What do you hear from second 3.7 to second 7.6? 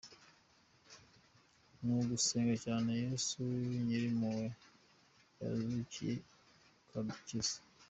Nyirimpuhwe yazukiye kudukiza.